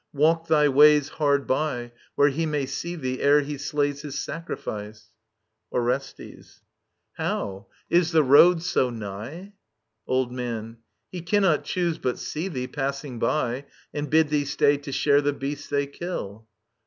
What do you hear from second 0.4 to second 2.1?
thy ways Hard by,